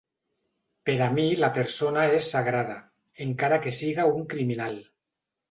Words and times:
Per 0.89 0.95
a 1.07 1.09
mi 1.17 1.25
la 1.43 1.49
persona 1.57 2.05
és 2.21 2.31
sagrada, 2.31 2.79
encara 3.27 3.61
que 3.67 3.75
siga 3.83 4.09
un 4.17 4.27
criminal. 4.35 4.83